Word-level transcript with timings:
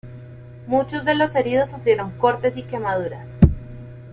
Muchos 0.65 1.05
de 1.05 1.13
los 1.13 1.35
heridos 1.35 1.69
sufrieron 1.69 2.09
cortes 2.17 2.57
y 2.57 2.63
quemaduras. 2.63 3.35